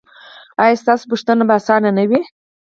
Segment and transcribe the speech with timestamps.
[0.63, 2.21] ایا ستاسو پوښتنه به اسانه نه وي؟